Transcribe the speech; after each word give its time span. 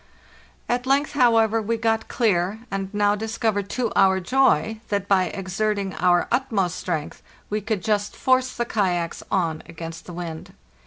At 0.67 0.87
length, 0.87 1.11
however, 1.13 1.61
we 1.61 1.77
got 1.77 2.07
clear, 2.07 2.61
and 2.71 2.91
now 2.91 3.13
discovered, 3.13 3.69
to 3.77 3.91
our 3.95 4.19
joy, 4.19 4.81
that 4.89 5.07
by 5.07 5.25
exerting 5.25 5.93
our 5.93 6.27
utmost 6.31 6.79
strength 6.79 7.21
we 7.51 7.61
could 7.61 7.83
just 7.83 8.15
force 8.15 8.51
the 8.55 8.65
kayaks 8.65 9.21
on 9.29 9.61
against 9.67 10.05
the 10.07 10.13
wind. 10.13 10.53